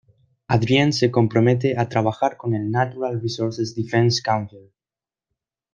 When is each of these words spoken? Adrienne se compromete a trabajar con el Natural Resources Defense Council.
Adrienne 0.47 0.91
se 0.93 1.05
compromete 1.11 1.77
a 1.77 1.87
trabajar 1.87 2.35
con 2.35 2.55
el 2.55 2.71
Natural 2.71 3.21
Resources 3.21 3.75
Defense 3.75 4.19
Council. 4.23 4.73